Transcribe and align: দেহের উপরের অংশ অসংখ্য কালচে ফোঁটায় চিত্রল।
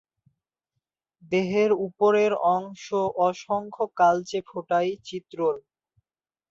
দেহের 1.31 1.71
উপরের 1.87 2.31
অংশ 2.53 2.85
অসংখ্য 3.21 3.85
কালচে 3.99 4.39
ফোঁটায় 4.47 4.91
চিত্রল। 5.07 5.55